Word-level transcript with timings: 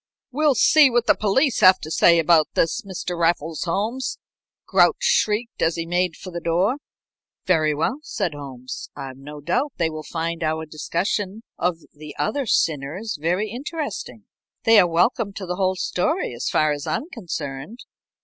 "We'll 0.31 0.55
see 0.55 0.89
what 0.89 1.05
the 1.05 1.13
police 1.13 1.59
have 1.59 1.79
to 1.81 1.91
say 1.91 2.17
about 2.17 2.47
this, 2.55 2.81
Mr. 2.81 3.15
Raffles 3.15 3.65
Holmes," 3.65 4.17
Grouch 4.65 4.95
shrieked, 5.03 5.61
as 5.61 5.75
he 5.75 5.85
made 5.85 6.15
for 6.15 6.31
the 6.31 6.39
door. 6.39 6.77
"Very 7.45 7.75
well," 7.75 7.99
said 8.01 8.33
Holmes. 8.33 8.89
"I've 8.95 9.17
no 9.19 9.41
doubt 9.41 9.73
they 9.77 9.91
will 9.91 10.01
find 10.01 10.41
our 10.43 10.65
discussion 10.65 11.43
of 11.59 11.77
the 11.93 12.15
other 12.17 12.47
sinners 12.47 13.19
very 13.21 13.51
interesting. 13.51 14.23
They 14.63 14.79
are 14.79 14.87
welcome 14.87 15.33
to 15.33 15.45
the 15.45 15.57
whole 15.57 15.75
story 15.75 16.33
as 16.33 16.49
far 16.49 16.71
as 16.71 16.87
I 16.87 16.95
am 16.95 17.09
concerned." 17.13 17.81